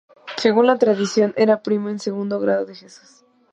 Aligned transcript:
Según 0.37 0.65
la 0.65 0.79
tradición 0.79 1.31
era 1.37 1.61
primo 1.61 1.87
en 1.89 1.99
segundo 1.99 2.39
grado 2.39 2.65
de 2.65 2.73
Jesús. 2.73 3.23